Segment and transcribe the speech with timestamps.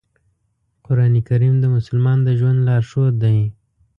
[0.85, 3.39] قرآن کریم د مسلمان د ژوند لارښود دی.